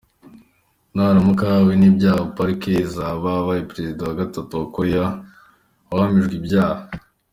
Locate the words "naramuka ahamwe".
0.93-1.73